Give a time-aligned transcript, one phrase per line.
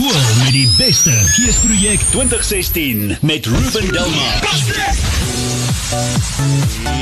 [0.00, 1.12] Skool met die beste.
[1.12, 4.46] Geesprojek 2016 met Ruben Delmar.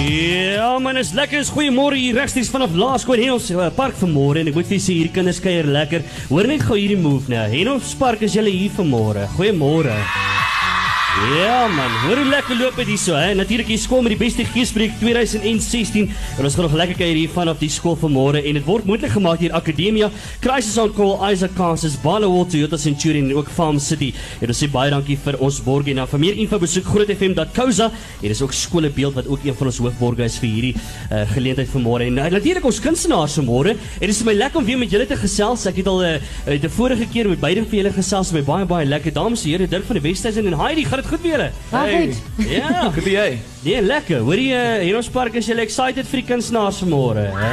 [0.09, 1.39] Ja, man, is lekker.
[1.39, 4.87] Is goeiemôre hier regstreeks vanaf Laerskool Hengels uh, Park vanmôre en ek moet vir julle
[4.89, 6.03] sê hierdie kinders kuier lekker.
[6.33, 7.47] Hoor net gou hierdie move nou.
[7.55, 9.30] Hengels Park is julle hier vanmôre.
[9.38, 9.94] Goeiemôre.
[9.94, 10.38] Ja
[11.19, 13.32] man, hoor hoe lekker loop dit hierso hè.
[13.35, 16.07] Natuurlik hier skool met die beste geespreek 2016
[16.39, 19.12] en ons gaan nog lekker kuier hier vanaf die skool vanmôre en dit word moontlik
[19.17, 20.11] gemaak hier Akademia,
[20.45, 24.12] Crisis on Call, Isaac Kansas, Ballawall, Toyota Centurion en ook Farm City.
[24.41, 25.96] En ons sê baie dankie vir ons borgie.
[25.99, 27.90] Nou vir meer info besoek grootfm.co.za.
[28.23, 31.25] Hier is ook skole beeld wat ook een van ons hoofborge is vir hierdie uh,
[31.35, 32.07] geleentheid vanmôre.
[32.07, 33.75] En uh, natuurlik ons kunstenaars vanmôre.
[33.75, 35.67] En dit is my lekker om weer met julle te gesels.
[35.67, 36.15] Ek het al uh,
[36.47, 39.85] die vorige keer met beide van julle gesels baie baie lekker dames en here Dirk
[39.89, 40.87] van die Westhuizen en Heidi.
[40.89, 41.51] Gaan dit goed met julle?
[41.71, 42.48] Baie goed.
[42.51, 43.39] Ja, Goed jy?
[43.65, 44.21] nee, lekker.
[44.27, 47.53] Hoor jy uh, hier ons park is julle excited vir die kunstenaars vanmôre, hè?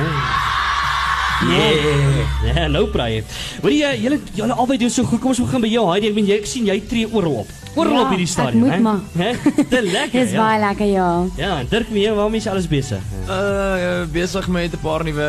[1.45, 1.95] Nee,
[2.43, 3.19] nee, nou praai.
[3.61, 5.19] Hoor jy julle julle albei doen so goed.
[5.21, 6.07] Kom ons begin by jou, Heidi.
[6.09, 7.49] Ek meen jy ek sien jy tree oral op.
[7.75, 8.79] Oral Ja, op hierdie ek stadion, moet hè?
[8.79, 9.01] maar.
[9.19, 9.33] Hè?
[9.67, 10.15] Te lekker.
[10.23, 10.45] Dis ja.
[10.45, 11.07] baie lekker ja.
[11.37, 13.03] Ja, en Dirk, mee, waarmee is alles besig?
[13.27, 15.27] Uh besig met 'n paar nuwe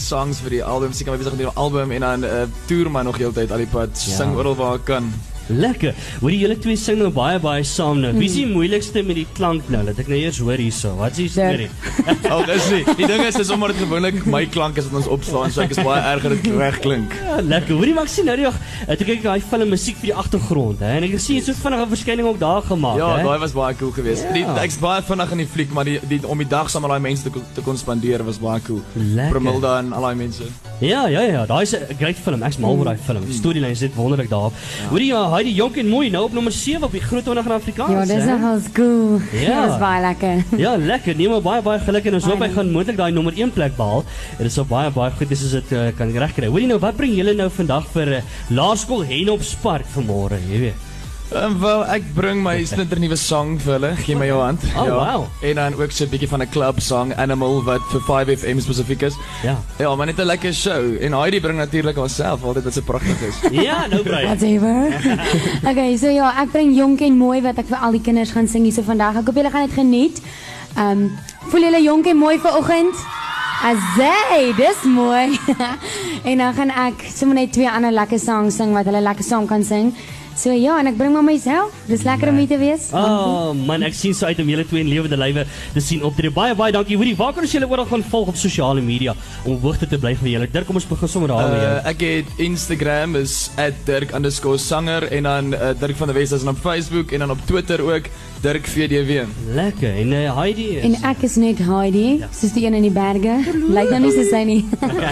[0.00, 0.92] songs vir die album.
[0.96, 2.30] Seker maar besig met die album en dan uh,
[2.66, 3.92] toer maar nog heeltyd al die pad.
[3.92, 4.16] Ja.
[4.16, 5.12] Sing oral waar ek kan.
[5.48, 5.94] Lekker.
[6.20, 8.12] Hoor jy julle twee sing nou baie baie saam nou.
[8.16, 8.44] Wie is Hmm.
[8.44, 9.82] die moeilikste met die klank nou?
[9.84, 10.94] Laat ek nou eers hoor hierso.
[10.96, 11.68] Wat is die storie?
[12.30, 12.84] Al is nie.
[12.96, 15.70] Die ding is dis omdat dit gewoonlik my klank is wat ons opslaan, so ek
[15.70, 17.12] is baie erger dit reg klink.
[17.22, 17.74] Ja, lekker.
[17.76, 20.80] Hoorie, maar ek sien nou die dag, ek kyk daai film musiek vir die agtergrond,
[20.80, 20.96] hè.
[20.96, 23.22] En ek sien so vinnige verskyning ook daar gemaak, Ja, hè.
[23.24, 24.24] daai was baie cool geweest.
[24.32, 24.56] Die Ja.
[24.62, 27.00] ek's baie vinnig in die fliek, maar die, die om die dag saam met daai
[27.00, 28.82] mense te, te kon spandeer was baie cool.
[28.94, 29.30] Lekker.
[29.30, 30.44] Bromilda en al daai mense.
[30.80, 32.42] Ja, ja, ja, daai is 'n great film.
[32.42, 33.24] Ek's mal oor daai film.
[33.26, 34.52] Die storielyn is net wonderlik daarop.
[34.90, 37.52] Hoorie, ja, die jonk en mooi nou op nommer 7 op die groot 20 in
[37.56, 37.92] Afrikaans.
[37.92, 39.20] Ja, dis nogals cool.
[39.44, 39.66] Ja.
[39.66, 40.44] Dis baie lekker.
[40.64, 41.16] Ja, lekker.
[41.16, 43.76] Nee, maar baie baie geluk en ons hoop hy gaan moontlik daai nommer 1 plek
[43.76, 44.04] behaal.
[44.38, 46.46] Dit sou baie baie goed wees as dit uh, kan regkry.
[46.46, 48.24] Hoorie nou, wat bring julle nou vandag vir uh,
[48.54, 50.93] Laerskool Henop Park vanmôre, jy weet?
[51.34, 53.88] Ehm wel, ek bring my splinter nuwe song vir hulle.
[54.04, 54.62] Gee my jou hand.
[54.78, 55.24] Oh, wow.
[55.42, 59.02] En dan ook so 'n bietjie van 'n club song Animal wat vir 5FM spesifiek
[59.02, 59.16] is.
[59.42, 59.56] Ja.
[59.78, 60.94] Ja, maar net 'n lekker show.
[61.00, 63.34] En Heidi bring natuurlik haarself altyd wat so pragtig is.
[63.66, 64.30] Ja, nou Brian.
[64.30, 64.94] Whatever.
[65.70, 68.48] okay, so ja, ek bring jonk en mooi wat ek vir al die kinders gaan
[68.48, 69.16] sing hierso vandag.
[69.16, 70.22] Ek hoop julle gaan dit geniet.
[70.76, 71.18] Ehm, um,
[71.50, 72.94] voel julle jonk en mooi vir oggend?
[73.62, 75.38] Azay, dis mooi.
[76.30, 79.46] en dan gaan ek sommer net twee ander lekker songs sing wat hulle lekker saam
[79.46, 79.94] kan sing.
[80.34, 81.74] So ja, en ek bring maar myself.
[81.86, 82.88] Dis lekker om hier te wees.
[82.96, 86.32] Oh man, ek sien so uit om julle twee in lewende lywe te sien optree.
[86.34, 86.98] Baie baie dankie.
[86.98, 90.00] Hoorie, waar kan ons julle oral gaan volg op sosiale media om op hoogte te
[90.02, 90.50] bly van julle?
[90.50, 91.70] Dirk, kom ons begin sommer daar met jou.
[91.70, 93.36] Uh, ek het Instagram is
[93.86, 97.80] @dirk_sanger en dan uh, Dirk van der Wes is op Facebook en dan op Twitter
[97.82, 98.10] ook
[98.42, 99.22] Dirk VDW.
[99.54, 99.94] Lekker.
[100.02, 103.38] En uh, Heidi is En ek is net Heidi, soos die een in die berge.
[103.70, 104.60] Lyk nou nie so sy nie.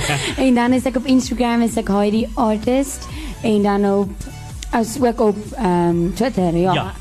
[0.46, 3.06] en dan is ek op Instagram is ek Heidi artist
[3.46, 4.30] en dan op
[4.72, 6.72] as ook op ehm um, Twitter, ja.
[6.72, 6.92] Ja.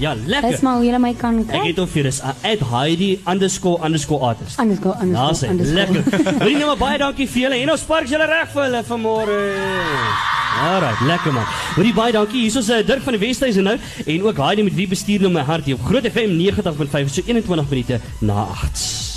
[0.00, 0.50] Ja, lekker.
[0.50, 1.66] Dis maar hoe jy my kan Ek kry.
[1.66, 3.24] het of hier is @heidi__artist.
[3.26, 6.04] Anders go, anders Ja, sê, lekker.
[6.40, 7.58] Hoorie nou maar baie dankie vir julle.
[7.60, 9.36] En ons spark julle reg vir hulle vanmôre.
[10.60, 11.44] Alright, lekker man.
[11.76, 12.40] Hoorie baie dankie.
[12.48, 13.76] Hier is uh, Dirk van die Wesduise nou
[14.06, 17.22] en ook Heidi met wie bestuur nou my hart hier op Groot FM 90.5 so
[17.26, 19.09] 21 minute na 8.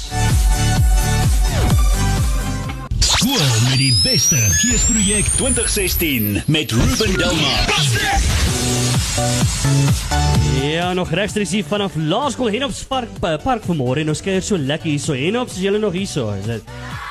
[3.34, 4.36] Met die beste.
[4.36, 7.66] Geesprojek 2016 met Ruben Delmar.
[10.62, 14.58] Ja, nog regstreeks hier vanaf Laerskool Henops Park pa- park vanmôre en ons kuier so
[14.58, 15.14] lekker hierso.
[15.18, 15.94] Henops, is julle nog?
[15.94, 16.62] Is dit?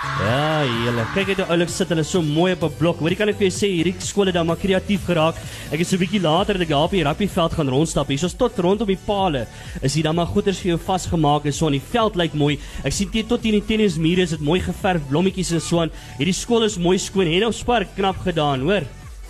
[0.02, 1.04] Ja, julle.
[1.14, 2.98] Kyk net hoe oulik sit hulle so mooi op 'n blok.
[2.98, 5.36] Hoorie kan ek vir jou sê hierdie skole het dan maar kreatief geraak.
[5.70, 8.08] Ek het so 'n bietjie later dat ek daar op die rugbyveld gaan rondstap.
[8.08, 9.46] Hierso's tot rondom die palle.
[9.80, 12.58] Is hier dan maar goeders vir jou vasgemaak en so aan die veld lyk mooi.
[12.84, 15.80] Ek sien teen tot hier in die tennismure is dit mooi geverf blommetjies en so
[15.80, 15.90] aan.
[16.19, 17.26] Hierdie skool is mooi skoon.
[17.26, 18.82] Henops Park knap gedaan, hoor.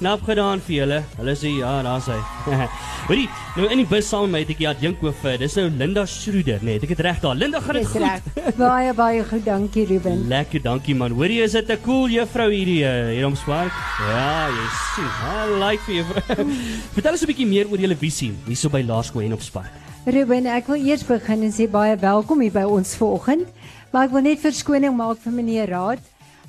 [0.03, 0.97] Knap gedaan vir julle.
[1.15, 2.17] Hulle sê ja, daar's hy.
[3.07, 5.37] Hoorie, nou in die bus saam met my het ek ja dink oor vir.
[5.39, 7.37] Dis nou Linda Schroeder, nee, het ek dit reg daar.
[7.39, 8.33] Linda, gaan dit goed?
[8.59, 10.25] Baie baie goed, dankie Ruben.
[10.33, 11.15] Lekker, dankie man.
[11.15, 13.71] Hoorie, is dit 'n cool juffrou hierdie uh, hier om Spark?
[14.09, 15.11] Ja, jy sien.
[15.23, 16.51] I like vir juffrou.
[16.99, 19.71] Vertel ons 'n bietjie meer oor julle visie hierso by Laerskool en op Spark.
[20.03, 23.47] Ruben, ek wil eers begin en sê baie welkom hier by ons vanoggend.
[23.95, 26.03] Maar ek wil net verskoning maak vir meneer Raad.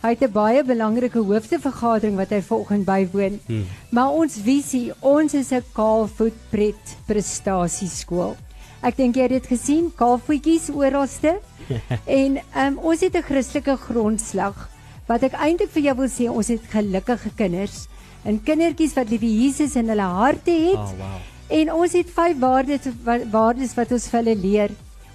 [0.04, 3.40] Hy het 'n baie belangrike hoofdevergadering wat hy vanoggend bywoon.
[3.48, 3.66] Hmm.
[3.90, 8.36] Maar ons visie, ons is 'n kaalvoetpret prestasieskool.
[8.84, 11.40] Ek dink jy het dit gesien, kaalvoetjies oralste.
[12.20, 14.70] en um, ons het 'n Christelike grondslag
[15.08, 17.88] wat ek eintlik vir jou wil sê, ons het gelukkige kinders
[18.26, 20.80] en kindertjies wat liewe Jesus in hulle harte het.
[20.80, 21.20] Oh, wow.
[21.48, 24.72] En ons het vyf waardes wa- waardes wat ons vir hulle leer.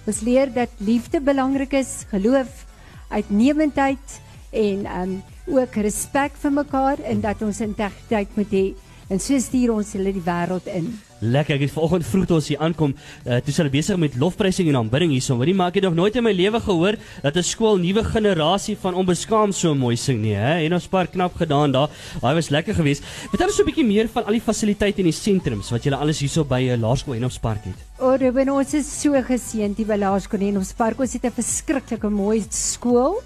[0.07, 2.65] Ons leer dat liefde belangrik is, geloof,
[3.09, 4.21] uitnemendheid
[4.51, 8.65] en um ook respek vir mekaar en dat ons integriteit moet hê.
[9.09, 10.91] En so stuur ons hulle die wêreld in.
[11.19, 12.91] Lekker, ek het vanoggend vroeg toe ons hier aankom,
[13.25, 15.35] uh, toe sy besig met lofprysing en aanbidding hierso.
[15.35, 18.77] Hoorie, maar ek het nog nooit in my lewe gehoor dat 'n skool nuwe generasie
[18.77, 20.63] van onbeskaam so mooi sing nie, hè?
[20.63, 21.89] En ons paar knap gedaan daar.
[22.21, 23.03] Daai was lekker geweest.
[23.33, 25.97] Vertel ons so 'n bietjie meer van al die fasiliteite en die sentrums wat julle
[25.97, 27.75] alles hierso by uh, laerskool en op Spark het.
[27.99, 30.99] O, Ruben, ons is so geseënd hier by Laerskool en ons park.
[30.99, 33.19] Ons het 'n verskriklike mooi skool.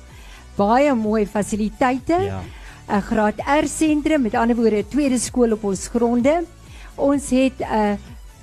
[0.56, 2.20] Baie mooi fasiliteite.
[2.22, 2.42] Ja.
[2.88, 6.44] 'n Graad R sentrum, met ander woorde, 'n tweede skool op ons gronde.
[6.96, 7.98] Ons het 'n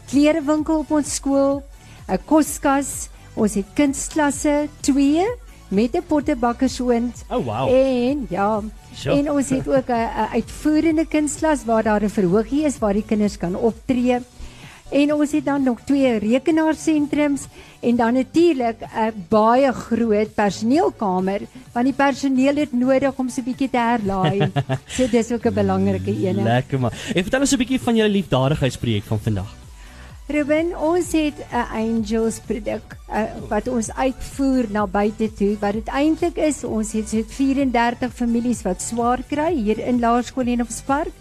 [0.09, 1.63] klerewinkel op ons skool,
[2.09, 5.27] 'n koskas, ons het kunstklasse 2
[5.69, 7.25] met 'n pottebakkersoond.
[7.29, 7.69] Oh wow.
[7.69, 8.61] En ja,
[8.95, 9.13] Sjoe.
[9.13, 13.05] en ons het ook 'n 'n uitvoerende kunstklas waar daar 'n verhoogie is waar die
[13.07, 14.19] kinders kan optree.
[14.91, 17.43] En ons het dan nog twee rekenaarsentrums
[17.81, 21.41] en dan natuurlik 'n baie groot personeelkamer
[21.73, 24.51] want die personeel het nodig om so 'n bietjie te herlaai.
[24.97, 26.43] so dis ook 'n belangrike ene.
[26.43, 26.93] Lekker maar.
[27.15, 29.57] En vertel ons 'n bietjie van julle liefdadigheidsprojek van vandag.
[30.31, 35.57] Ruben, ons het 'n Angels produk uh, wat ons uitvoer na buite toe.
[35.59, 40.47] Wat dit eintlik is, ons het so 34 families wat swaar kry hier in Laerskool
[40.47, 41.13] en op Spark.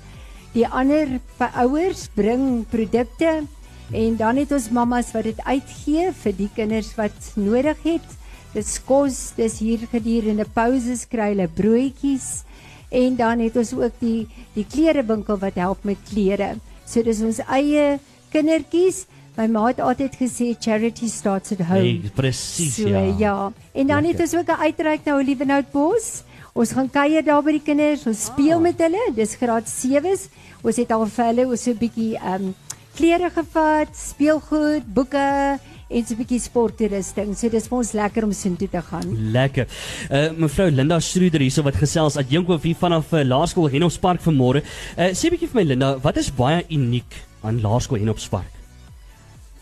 [0.54, 1.07] Die ander
[1.38, 3.44] ouers bring produkte
[3.92, 8.19] en dan het ons mammas wat dit uitgee vir die kinders wat nodig het.
[8.54, 12.44] Dis kos, dis hier gedurende pauses kry hulle broodjies
[12.92, 16.56] en dan het ons ook die die klerewinkel wat help met klere.
[16.86, 18.00] So dis ons eie
[18.34, 19.06] kindertjies.
[19.38, 22.01] My ma het altyd gesê charity starts at home.
[22.01, 23.04] Hey, presies So, ja.
[23.18, 23.51] ja.
[23.74, 24.12] En dan Lekker.
[24.12, 26.24] het ons ook 'n uitreik na Olivenhout Bos.
[26.54, 28.62] Ons gaan kuier daar by die kinders, ons speel Ah.
[28.62, 29.12] met hulle.
[29.16, 30.28] Dis graad 7s.
[30.63, 32.56] Ons het al vir hulle so 'n bietjie ehm um,
[32.96, 37.36] klere gevat, speelgoed, boeke en so 'n bietjie sporttoerusting.
[37.36, 39.31] So dis vir ons lekker om soontoe te gaan.
[39.31, 39.68] Lekker.
[40.12, 44.63] Uh mevrou Linda Struder hierso wat gesels adjunkhoof hier vanaf uh, Laerskool Henop Park vanmôre.
[44.97, 47.09] Uh sê bietjie vir my Linda, wat is baie uniek
[47.41, 48.51] aan Laerskool Henop Park?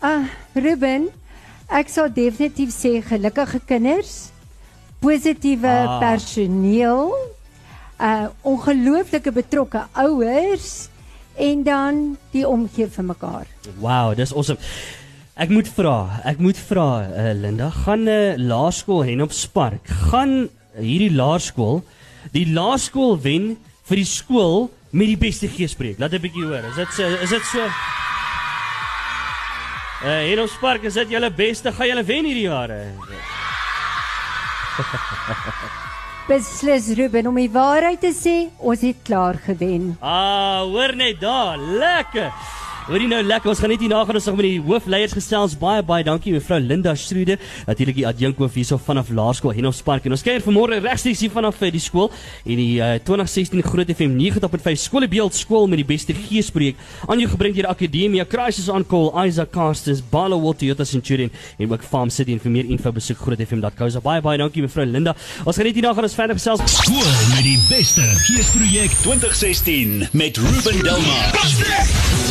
[0.00, 1.08] Ah, Ruben,
[1.68, 4.30] ek sal definitief sê gelukkige kinders,
[5.00, 5.98] positiewe ah.
[5.98, 7.10] personeel,
[7.98, 10.88] uh ongelooflike betrokke ouers
[11.38, 13.46] en dan die omgee vir mekaar.
[13.80, 14.58] Wow, dis awesome.
[15.38, 20.48] Ek moet vra, ek moet vra uh, Linda, gaan 'n uh, laerskool Henop Park, gaan
[20.74, 21.84] hierdie laerskool
[22.34, 23.54] die laerskool wen
[23.86, 25.98] vir die skool met die beste geespreek.
[26.02, 26.66] Laat 'n bietjie hoor.
[26.66, 27.70] Is dit so is dit so
[29.98, 31.72] Uh, Henop Park, is dit julle beste?
[31.72, 32.94] Gaan julle wen hierdie jare?
[36.28, 39.96] Beslis Ruben om die waarheid te sê, ons het klaar gewen.
[39.98, 42.30] Ah, hoor net daar, lekker.
[42.88, 45.52] Hoorie nou lekker, ons gaan net hierna gaan ons nog met die hoofleiers gesels.
[45.60, 47.34] Baie baie dankie mevrou Linda Strude,
[47.68, 50.06] natuurlik die adjunkhoof hierso vanaf Laerskool Henop Park.
[50.08, 53.92] En ons kuier vanmôre regstreeks hier vanaf eh, die skool en die uh, 2016 Groot
[53.92, 56.80] FM 90.5 Skoolbeeld skool met die beste geespreek.
[57.04, 61.84] Aan jou gebring deur Akademia Crisis on Call, Isaac Casters, Ballowal Toyota Centurion en ook
[61.84, 63.90] Farm City en vir meer info besoek grootfm.co.
[64.08, 65.12] Baie baie dankie mevrou Linda.
[65.44, 66.64] Ons gaan net hierna gaan ons verder gesels.
[66.78, 72.27] Skool met die beste geesprojek 2016 met Ruben Delmar.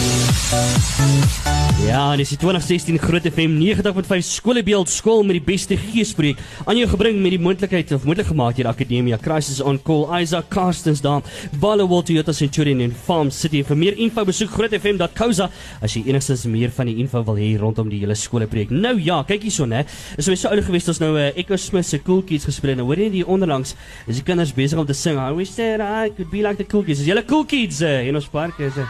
[0.49, 1.56] 嗯。
[1.77, 6.39] Ja, dis die 2016 Groot FM 90.5 Skoolbeeld skool met die beste geespreek.
[6.65, 10.49] Aan jou gebring met die moontlikheid of moontlik gemaak deur Akademia Crisis on Call, Isaac
[10.49, 11.21] Carstens daar,
[11.61, 13.61] Ballowal Toyota Centurion en Farm City.
[13.67, 15.47] Vir meer info besoek grootfm.co
[15.85, 18.73] as jy enigstens meer van die info wil hê rondom die hele skoolprojek.
[18.73, 19.85] Nou ja, kyk hierson hè.
[20.17, 22.73] Is my so oulik geweest ons nou 'n uh, Echo Smith se Cool Kids gespeel.
[22.73, 23.75] Nou hoor jy die onderlangs
[24.07, 25.21] is die kinders besig om te sing.
[25.21, 27.05] I wish that I could be like the Cool Kids.
[27.05, 28.87] Is julle Cool Kids uh, in ons park is dit?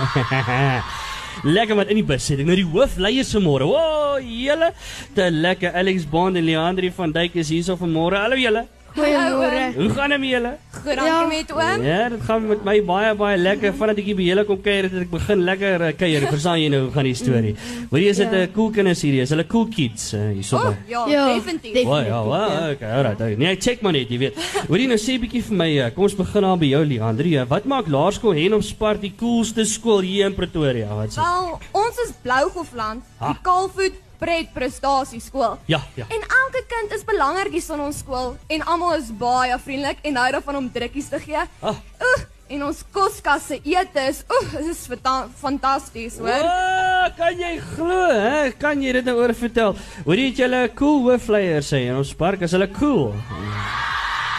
[1.44, 2.40] Lekker wat in die bus sit.
[2.42, 3.64] Ek nou die hoofleiers vanmôre.
[3.64, 4.72] O, oh, julle,
[5.16, 5.72] te lekker.
[5.80, 8.20] Alex Bond en Leandri van Duyk is hierso vanmôre.
[8.20, 8.66] Hallo julle.
[8.96, 9.62] Goeiemôre.
[9.78, 10.52] Hoe gaan dit met julle?
[10.84, 11.82] Goed dankie met oom.
[11.84, 13.72] Ja, dit gaan met my baie baie lekker.
[13.74, 16.26] Vandat ek hier by julle kom kuier, het ek begin lekker uh, kuier.
[16.30, 17.54] Verstaan jy nou hoe gaan die storie?
[17.90, 18.46] Hoor jy is dit 'n Ja.
[18.54, 19.20] cool kinders hierdie?
[19.22, 20.56] Is hulle cool kids uh, hierso?
[20.56, 20.76] Oh, by?
[20.88, 21.84] ja, Ja, definitief.
[21.84, 23.20] Wow, ja, wow, okay, alright.
[23.20, 23.34] Okay.
[23.36, 24.34] Nee, check maar net, jy weet.
[24.68, 26.84] Hoor jy nou sê 'n bietjie vir my, uh, kom ons begin daar by jou
[26.86, 27.44] Leandri.
[27.48, 30.88] Wat maak Laerskool Henop Spart die coolste skool hier in Pretoria?
[30.94, 31.20] Wat sê?
[31.20, 33.28] Wel, ons is Blougofland, Ah.
[33.32, 35.56] die Kaalvoet Pret Prestasieskool.
[35.70, 36.04] Ja, ja.
[36.12, 40.20] En elke kind is belangrik hier in ons skool en almal is baie vriendelik en
[40.20, 41.40] hou daarvan om drukkies te gee.
[41.64, 41.78] Ah.
[42.04, 46.44] Oeh, en ons koskasse ete is, oeh, dit is fanta- fantasties, hoor.
[46.44, 48.50] Wow, kan jy glo, hè?
[48.60, 49.76] Kan jy dit nou oor vertel?
[50.04, 53.14] Hoor jy het julle cool hoofleier sê in ons park, is hulle cool?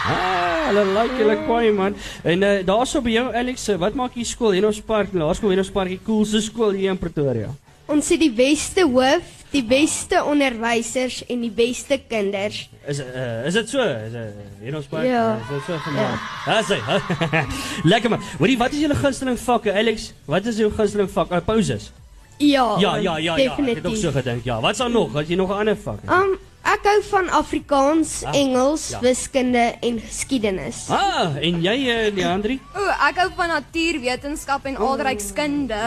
[0.02, 1.94] Ah, hulle like julle kwai man.
[2.26, 5.12] En uh, daarso by jou Alex, wat maak hier skool in ons park?
[5.14, 7.50] Laerskool in ons park die coolste skool hier in Pretoria.
[7.92, 12.62] Ons het die beste hoof, die beste onderwysers en die beste kinders.
[12.88, 13.84] Is uh, is dit so?
[13.84, 14.22] Is uh,
[14.62, 15.04] hier ons park?
[15.04, 15.24] Ja.
[15.42, 16.22] Is dit so gemaak?
[16.48, 16.78] Ja, sê.
[17.92, 18.22] Lekker man.
[18.40, 20.08] Hoorie, wat is julle gunsteling vakke, Alex?
[20.30, 21.34] Wat is jou gunsteling vak?
[21.36, 21.90] Uh, pauses.
[22.40, 23.34] Ja, Ja, ja, ja, ja.
[23.36, 23.82] Ek definitief.
[23.82, 24.44] het ook so gedink.
[24.48, 25.12] Ja, wat's daar nog?
[25.12, 26.00] Wat jy nog 'n ander vak?
[26.08, 26.32] Um
[26.64, 29.00] ek hou van Afrikaans, Ah, Engels, ja.
[29.00, 30.86] wiskunde en geskiedenis.
[30.88, 32.58] Ah, en jy, uh, Leandri?
[32.74, 35.82] O, ek hou van natuurwetenskap en aardrykskunde.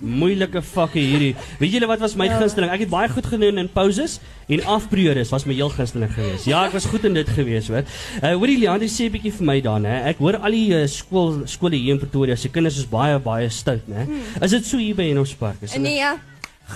[0.00, 1.34] Moeilike vakke hierdie.
[1.60, 2.70] Weet julle wat was my gunsteling?
[2.72, 6.46] Ek het baie goed gedoen in pauses en afperiodes was my heel gunsteling geweest.
[6.48, 7.84] Ja, ek was goed in dit geweest, hoor.
[8.22, 10.08] Uh hoorie Leandri sê 'n bietjie vir my dan, hè.
[10.10, 13.48] Ek hoor al die uh, skool skole hier in Pretoria se kinders is baie baie
[13.50, 14.06] stout, né?
[14.42, 15.56] Is dit so hier by Enos Park?
[15.62, 16.04] Is hulle- Nee,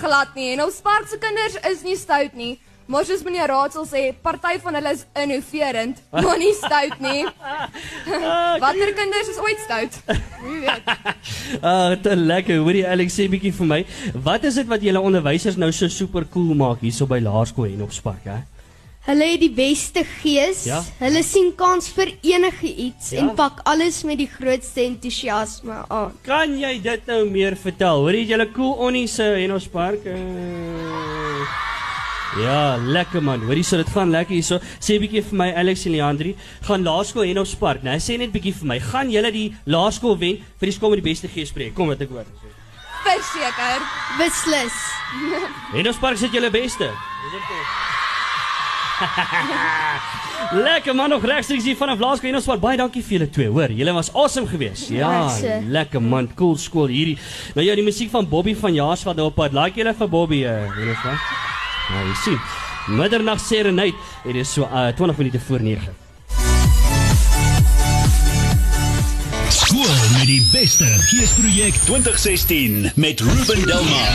[0.01, 0.53] glad nie.
[0.53, 2.59] En ons park se kinders is nie stout nie.
[2.85, 7.23] Maar soos meneer Raadsel sê, party van hulle is innoverend, maar nie stout nie.
[8.63, 9.97] Watter kinders is ooit stout?
[10.45, 10.91] Wie weet.
[11.65, 12.59] Ah, te lekker.
[12.61, 13.79] Hoorie Alex sê bietjie vir my.
[14.27, 17.81] Wat is dit wat julle onderwysers nou so super cool maak hierso by Laerskool en
[17.87, 18.43] op Spark, hè?
[19.05, 20.63] Hulle het die beste gees.
[20.65, 20.79] Ja.
[20.97, 23.19] Hulle sien kans vir enige iets Ja.
[23.21, 26.13] en pak alles met die grootste entoesiasme aan.
[26.25, 28.01] Kan jy dit nou meer vertel?
[28.05, 30.05] Hoorie het julle cool onnies uh, en ons park?
[30.09, 31.45] Uh...
[32.41, 33.39] Ja, lekker man.
[33.47, 34.59] Hoorie, so dit gaan lekker hierso.
[34.79, 36.35] Sê 'n bietjie vir my Alex en Leandri,
[36.67, 37.95] gaan Laerskool en ons park, né?
[37.97, 41.09] Sê net bietjie vir my, gaan julle die Laerskool wen vir die skool met die
[41.13, 41.73] beste geespreek?
[41.75, 42.25] Kom wat ek hoor.
[43.05, 43.81] Verseker.
[44.17, 44.73] Beslis.
[45.73, 46.89] En ons park sit julle beste.
[50.65, 52.59] Lekker man nog regstreeks hier vanaf Laerskool en ons park.
[52.61, 53.69] Baie dankie vir julle twee, hoor.
[53.71, 54.89] Julle was awesome geweest.
[54.89, 55.69] Ja, Dankie.
[55.71, 57.17] lekker man, cool skool hierdie.
[57.55, 59.53] Nou ja, die musiek van Bobby van Jaarsveld daar op pad.
[59.53, 61.54] Like julle vir Bobby, uh, weet jy wat?
[61.89, 62.39] Nou, jy sien.
[62.97, 63.93] Middernag serenade.
[64.23, 65.95] Dit is so uh, 20 minute voor 9.
[69.49, 74.13] Skool met die beste geesprojek 2016 met Ruben Delmar.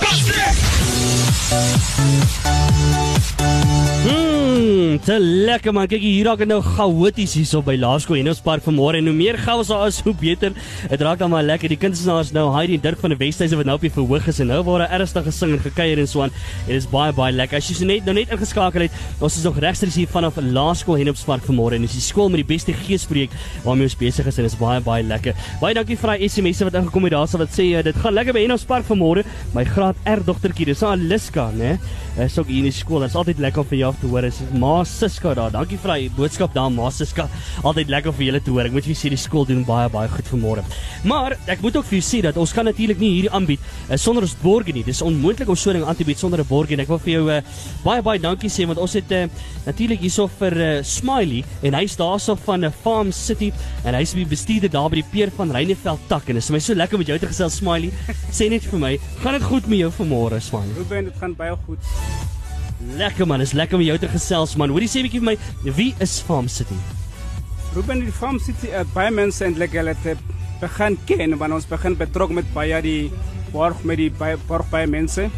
[4.91, 5.87] Hmm, te lekker man.
[5.87, 9.13] Kyk hier raak dit nou chaoties hierso by Laerskool en ons park vanmôre en hoe
[9.15, 10.57] meer chaos daar is, hoe beter.
[10.91, 11.71] Dit raak dan maar lekker.
[11.71, 14.41] Die kunstenaars nou Heidi en Dirk van die Wesduise wat nou op die verhoog is
[14.43, 16.35] en nou waar hulle ernstig gesing en gekuier en so aan.
[16.67, 17.63] Dit is baie baie lekker.
[17.63, 20.99] As jy so net nou net ingeskakel het, ons is nog regstreeks hier vanaf Laerskool
[21.05, 24.27] en op Spark vanmôre en dis die skool met die beste geesprojek waarmee ons besig
[24.27, 25.39] is en dit is baie baie lekker.
[25.63, 28.35] Baie dankie vir daai SMS'e wat ingekom het daarso wat sê uh, dit gaan lekker
[28.35, 29.23] by Enos Park vanmôre.
[29.55, 31.77] My graad R dogtertjie, dis Aliska, né?
[32.19, 33.05] Is ook hier in die skool.
[33.05, 34.27] Dit is altyd lekker om vir jou te hoor.
[34.27, 35.51] Dis Ma Siska daar.
[35.51, 37.29] Dankie vir daai boodskap daar Ma Siska.
[37.63, 38.67] Altyd lekker vir julle te hoor.
[38.69, 40.65] Ek moet vir julle sê die skool doen baie baie goed vanmôre.
[41.05, 43.97] Maar ek moet ook vir julle sê dat ons kan natuurlik nie hierdie aanbied uh,
[43.97, 44.85] sonder ons borgie nie.
[44.87, 46.77] Dis onmoontlik om so 'n ding aan te bied sonder 'n borgie.
[46.77, 47.41] En ek wil vir jou uh,
[47.85, 49.27] baie baie dankie sê want ons het uh,
[49.67, 53.53] natuurlik hierso vir uh, Smiley en hy's daarso van 'n uh, Farm City
[53.85, 56.57] en hy's die bestuurder daar by die Peer van Reineveld tak en dit is vir
[56.57, 57.91] my so lekker om met jou te gesels Smiley.
[58.31, 60.77] Sê net vir my, gaan dit goed met jou vanmôre Smiley?
[60.77, 62.40] Ruben, dit gaan baie goed.
[62.81, 64.71] Lekker man, is lekker om jou te gesels man.
[64.73, 65.37] Hoorie sê 'n bietjie vir my,
[65.77, 66.75] wie is Farm City?
[67.75, 70.19] Ruben, die Farm City het baie mense eintlik hulle het
[70.61, 73.11] begin ken, want ons begin betrok met baie die
[73.53, 75.29] borg met die baie borg baie mense.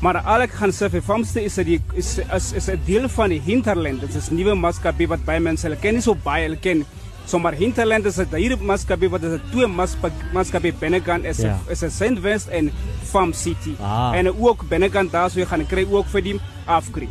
[0.00, 3.08] Maar al ek gaan sê vir Farm City is dit is is is 'n deel
[3.08, 4.00] van die hinterland.
[4.00, 6.84] Dit is 'n nuwe maatskappy wat baie mense hulle ken nie so baie hulle ken.
[7.26, 11.38] So maar hinterland is 'n hier maatskappy wat is 'n twee maatska- maatskappy binnekant is
[11.38, 11.58] Ja.
[11.68, 12.70] is 'n Saint West en
[13.04, 13.74] Farm City.
[13.80, 14.12] Ah.
[14.14, 17.08] En ook binnekant daar so jy gaan kry ook vir die afkry.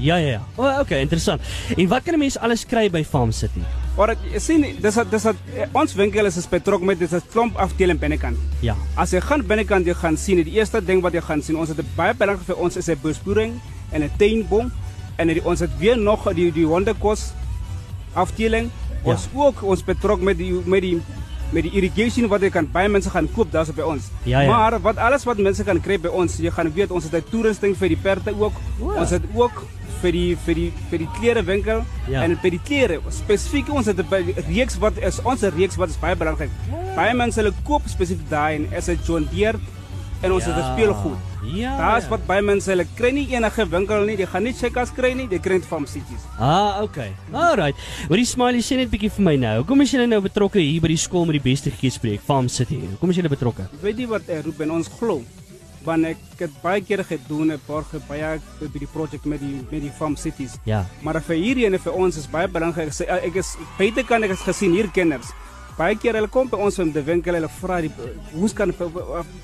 [0.00, 0.42] Ja ja ja.
[0.56, 1.42] O, oh, okay, interessant.
[1.76, 3.60] En wat kan 'n mens alles kry by Farm City?
[3.96, 5.34] Maar jy sien, dis dis eh,
[5.72, 8.38] ons winkel is betrok met dis 'n klomp afdeling binnekant.
[8.60, 8.76] Ja.
[8.96, 11.68] As jy gaan binnekant jy gaan sien, die eerste ding wat jy gaan sien, ons
[11.68, 13.60] het 'n baie belangrik vir ons is 'n besproeiing
[13.92, 14.72] en 'n tuinbom
[15.16, 17.32] en die, ons het weer nog die die hondekos
[18.14, 18.70] afdeling.
[19.04, 19.12] Ja.
[19.12, 21.00] Ons ook ons betrok met die met die
[21.52, 24.10] met die irrigation wat jy kan baie mense gaan koop daarso by ons.
[24.24, 24.50] Ja, ja.
[24.50, 27.30] Maar wat alles wat mense kan kry by ons, jy gaan weet ons het 'n
[27.30, 28.52] toerusting vir die perde ook.
[28.80, 28.92] O.
[28.96, 29.64] Ons het ook
[30.02, 32.22] vir die vir die vir die klerewinkel Ja.
[32.22, 35.96] en vir die klere spesifiek ons het 'n reeks wat is ons reeks wat is
[35.98, 36.50] baie belangrik.
[36.96, 39.58] Baie mense hulle koop spesifiek daai en is 'n John Deere
[40.22, 41.18] en ons het 'n speelgoed.
[41.42, 41.76] Ja.
[41.78, 42.10] Daar's ja.
[42.10, 45.26] wat baie mense hulle kry nie enige winkel nie, jy gaan nie checkers kry nie,
[45.30, 46.24] jy kry van cities.
[46.38, 47.10] Ah, okay.
[47.32, 47.76] Alright.
[48.10, 49.56] Hoorie Smiley sê net bietjie vir my nou.
[49.62, 52.80] Hoekom is julle nou betrokke hier by die skool met die beste geespreek, Farm City?
[52.92, 53.68] Hoekom is julle betrokke?
[53.84, 55.22] Weet jy wat eh, roep en ons glo?
[55.86, 59.80] Want ek het baie keer gedoen, ek borg baie by die projek met die met
[59.80, 60.58] die farm cities.
[60.68, 60.82] Ja.
[61.00, 62.92] Maar vir hierdie en vir ons is baie belangrik.
[62.92, 65.32] Ek, sê, eh, ek is buite kan ek het gesien hier kinders.
[65.78, 67.92] Baie keer hulle kom by ons om te winkel, hulle vra die
[68.34, 68.74] hoe kan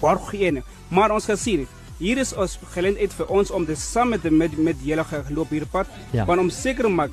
[0.03, 0.61] borg een.
[0.93, 1.65] Maar ons gesien
[1.99, 5.67] Hier is ons geleentheid vir ons om dit saam met met met julle geloop hier
[5.67, 6.25] pad, Ja.
[6.25, 7.13] want om seker maak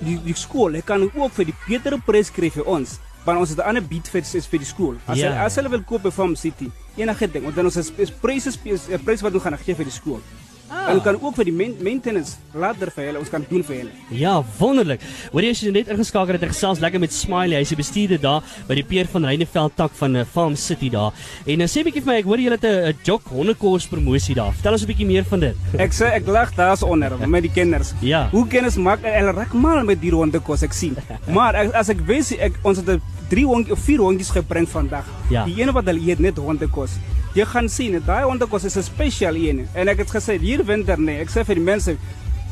[0.00, 2.98] die die skool, hy kan ook vir die betere prys kry vir ons.
[3.26, 4.96] want ons het 'n ander bied vir is vir die skool.
[5.06, 5.28] As Ja.
[5.28, 8.46] hulle as hulle wil koop by Farm City, enige ding, want dan ons is, pryse
[8.46, 8.56] is
[9.04, 10.20] prys wat ons gaan gee vir die skool.
[10.68, 10.90] Ah.
[10.92, 13.92] En kan ook vir die main, maintenance later vir hulle, ons kan doen vir hulle.
[14.10, 15.00] Ja, wonderlik.
[15.32, 17.56] Hoor jy as jy net ingeskakel het, ek gesels lekker met Smiley.
[17.60, 21.16] Hy's die bestuurder daar by die Peer van Reyneveld tak van uh, Farm City daar.
[21.46, 23.88] En uh, sê 'n bietjie vir my, ek hoor julle het 'n 'n jog hondekos
[23.88, 24.52] promosie daar.
[24.52, 25.56] Vertel ons 'n bietjie meer van dit.
[25.78, 27.94] Ek sê ek lag daar's onder met die kinders.
[28.00, 28.28] Ja.
[28.30, 30.96] Hoe kennis maak hulle raak mal met die ronde kos ek sien.
[31.36, 34.68] Maar ek, as ek weet ek ons het 'n drie hondjies of vier hondjies gebring
[34.68, 35.04] vandag.
[35.30, 35.44] Ja.
[35.44, 36.98] Die ene wat hulle eet net hondekos.
[37.38, 39.68] Jy gaan sien, daai hondekos is 'n spesiaal een.
[39.74, 41.96] En ek het gesê hier winter nee, ek sê vir die mense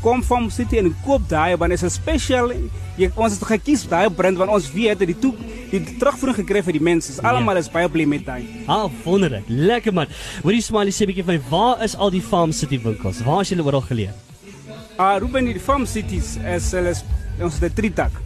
[0.02, 2.52] kom van City en koop daai want dit is 'n spesiaal
[2.96, 5.34] jy ons het gekies daai brand want ons weet dat die toe
[5.70, 7.20] die terugvoering gekry vir die mense.
[7.22, 8.44] Almal is baie bly met daai.
[8.68, 9.44] Ah, wonderlik.
[9.48, 10.06] Lekker man.
[10.42, 13.22] Hoor jy Smiley sê bietjie vir my, waar is al die Farm City winkels?
[13.24, 14.12] Waar is julle oral geleë?
[14.98, 17.04] Ah, Ruben die Farm Cities is hulle is-
[17.40, 18.25] ons het 'n trietak.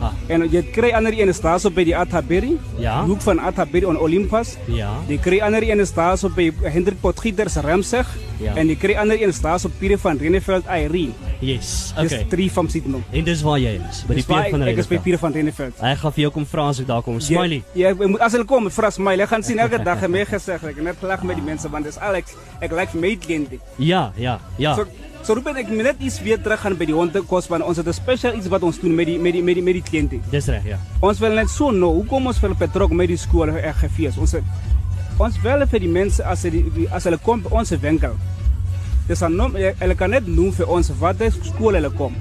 [0.00, 0.12] Ah.
[0.32, 2.56] En jy kry ander een daar so by die Athaberi.
[2.80, 3.04] Ja.
[3.04, 4.56] Hoek van Athaberi on Olympus.
[4.66, 4.96] Ja.
[5.20, 8.08] Kry ander een daar so by Hendrik Potgieter se Ramseg.
[8.40, 8.54] Ja.
[8.56, 11.12] En die kry ander een is daar so Pierre van Reneveld Irene.
[11.40, 11.92] Yes.
[11.96, 12.24] Dis Okay.
[12.28, 13.02] drie van sit nou.
[13.12, 14.98] En dis waar jy is, by die Dis waar Peer van ek, ek is by.
[14.98, 15.74] Pierre van Reneveld.
[15.80, 17.20] Hy gaan vir jou kom vra as ek daar kom.
[17.20, 17.62] Smiley.
[17.74, 19.22] Ja, ek moet as hulle kom, vra Smiley.
[19.24, 21.84] Ek gaan sien elke dag en my gesê ek net lag met die mense want
[21.84, 22.34] dis Alex.
[22.60, 23.58] Ek like my kliënte.
[23.76, 24.74] Ja, ja, ja.
[24.74, 24.86] So
[25.22, 27.86] so Ruben ek moet net iets weer terug gaan by die hondekos want ons het
[27.86, 30.20] 'n spesiaal iets wat ons doen met die met die met die met die kliënte.
[30.30, 30.78] Dis reg, ja.
[31.00, 34.16] Ons wil net so nou, hoekom ons vir betrok met die skool reg gefees.
[34.16, 34.34] Ons
[35.20, 38.14] ons wil vir die mense as hulle die- as hulle kom by ons winkel.
[39.08, 42.14] Dis aan nom hulle kan net noem vir ons wat is skool hulle kom.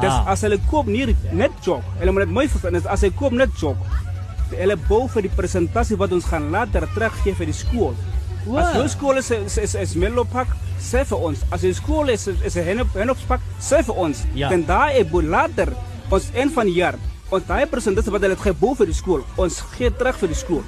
[0.00, 0.32] Dis Ah.
[0.32, 1.82] as hulle koop nie net jog.
[1.98, 3.76] Hulle moet net mooi verstaan is as hy koop net jog.
[4.52, 7.94] Hulle bou vir die presentasie wat ons gaan later teruggee vir die skool.
[8.56, 10.48] As jou skool is is is, is Mellow Park,
[10.80, 11.38] sê vir ons.
[11.52, 14.24] As jou skool is is 'n Hennep Hennep Park, sê vir ons.
[14.34, 14.48] Ja.
[14.48, 15.72] Dan daai ebo later
[16.10, 16.94] ons een van die jaar
[17.30, 20.36] ons daai presentasie wat hulle het gebou vir die skool, ons gee terug vir die
[20.36, 20.62] skool.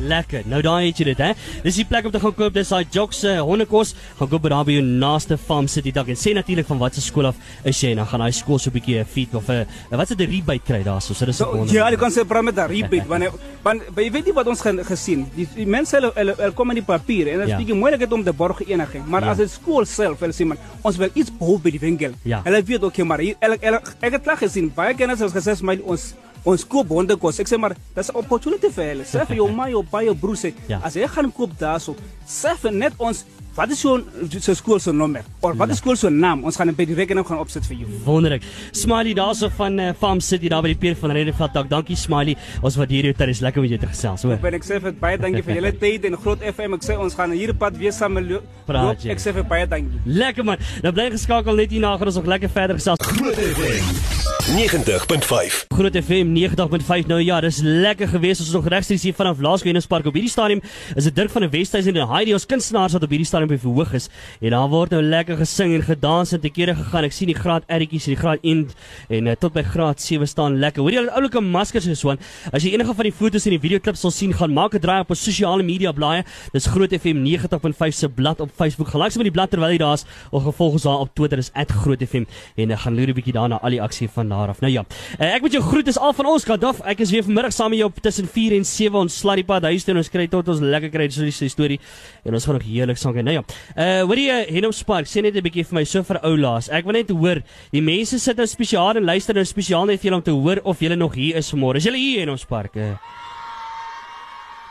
[0.00, 0.42] Lekker.
[0.46, 1.32] Nou daai het jy dit, hè.
[1.64, 2.52] Dis die plek om te gaan koop.
[2.54, 3.94] Dis daai Jocks se hondekos.
[4.18, 7.02] Gaan koop by daar by jou naaste Farm City dak en sê natuurlik van watter
[7.02, 9.48] skool af is jy en dan gaan daai skool so 'n bietjie 'n feed of
[9.48, 11.14] 'n wat is dit 'n rebate kry daarso.
[11.14, 13.24] So dis So, ook ja, die kan sê praat met daai rebate want
[13.62, 15.26] want jy weet nie wat ons gaan gesien.
[15.34, 17.58] Die, die mense hulle hulle, hulle kom met die papier en dit is Ja.
[17.58, 19.30] bietjie moeilik om te borg eniging, maar Ja.
[19.30, 22.12] as die skool self hulle sê man, ons wil iets bou by die winkel.
[22.22, 22.42] Ja.
[22.44, 25.62] Hulle weet ook maar hier hulle, hulle, ek het klaar gesien baie kinders het gesê
[25.62, 26.14] my ons
[26.46, 27.40] ons koop hondekos.
[27.42, 29.04] Ek sê maar dis 'n opportunity vir hulle.
[29.04, 30.80] Sê vir jou ma, jou pa, jou broer sê Ja.
[30.84, 33.24] as jy gaan koop daarso, sê vir net ons
[33.56, 33.94] wat is jou
[34.40, 36.44] se skool se nommer of wat is skool se naam?
[36.44, 37.88] Ons gaan dit by die rekening gaan opsit vir jou.
[38.04, 38.44] Wonderlik.
[38.76, 41.68] Smiley daarso van uh, Farm City daar by die Peer van Redenveld dak.
[41.70, 42.36] Dankie Smiley.
[42.62, 43.32] Ons waardeer jou tyd.
[43.32, 44.36] Dis lekker om jou te gesels, hoor.
[44.42, 46.76] Ben ek sê vir baie dankie vir julle tyd en Groot FM.
[46.78, 49.04] Ek sê ons gaan hier op pad weer saam lo- Praat loop.
[49.06, 49.14] jy.
[49.16, 50.00] Ek sê vir baie dankie.
[50.06, 50.60] Lekker man.
[50.84, 53.00] Nou bly geskakel net hierna gaan ons nog lekker verder gesels.
[53.16, 58.40] Groot FM 90.5 Groot FM 90.5 nou ja, dis lekker geweest.
[58.44, 60.60] Ons is nog regstreeks hier vanaf Laasgewenspark op hierdie stadium.
[60.94, 63.58] Is dit Dirk van der Westhuizen en Heidi ons kunstenaars wat op hierdie stadium by
[63.58, 64.08] verhoog is.
[64.40, 67.04] En daar word nou lekker gesing en gedans en te kere gegaan.
[67.04, 68.64] Ek sien die graad R'tjies en die graad N
[69.08, 70.82] en uh, tot by graad 7 staan lekker.
[70.82, 72.20] Hoor jy die oulike maskers en so aan.
[72.52, 75.00] As jy enige van die foto's en die videoklips wil sien, gaan maak 'n draai
[75.00, 76.24] op ons sosiale media blaaie.
[76.52, 78.88] Dis Groot FM 90.5 se blad op Facebook.
[78.88, 81.50] Gelaai sommer die blad terwyl jy daar is of gevolg ons daar op Twitter is
[81.54, 82.24] @grootfm
[82.56, 84.60] en uh, gaan loer 'n bietjie daarna al die aksie van daar af.
[84.60, 84.84] Nou ja,
[85.20, 85.84] uh, ek moet jou groet.
[85.84, 86.80] Dis al van ons kant af.
[86.80, 89.44] Ek is weer vanmiddag saam met jou op tussen 4 en 7 ons slat die
[89.44, 91.80] pad huis toe en ons kry tot ons lekker kry so die storie
[92.24, 93.14] en ons gaan nog heerlik sang.
[93.14, 93.35] Nou ja.
[93.42, 96.68] Uh hoor jy Henop Spark sê net 'n bietjie vir my so vir ou laas.
[96.68, 100.10] Ek wil net hoor, die mense sit nou spesiaal en luister nou spesiaal net vir
[100.10, 101.76] julle om te hoor of julle nog hier is vanmôre.
[101.76, 102.76] Is julle hier Henop Spark?
[102.76, 102.96] Uh,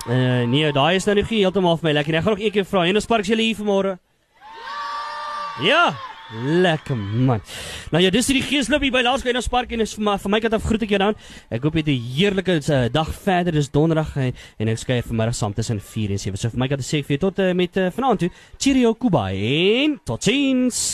[0.09, 2.19] uh nee, daai is nou nie heeltemal vir my lekker nie.
[2.19, 2.85] Ek gaan nog een keer vra.
[2.85, 3.97] Henop Spark, is julle hier vanmôre?
[5.63, 5.95] Ja.
[6.33, 7.41] Lekker man.
[7.93, 10.15] Nou ja, dis die geesloop hier by Laerskool en ons park en is vir my,
[10.23, 11.19] vir my kant af groet ek jou dan.
[11.53, 13.53] Ek hoop jy het 'n heerlike uh, dag verder.
[13.53, 16.37] Dis donderdag en, en ek skuif vanmiddag saam tussen 4 en 7.
[16.37, 18.31] So vir my kant sê ek vir jou tot uh, met uh, vanaand toe.
[18.57, 19.35] Cheerio Kubai
[19.85, 20.85] en totsiens.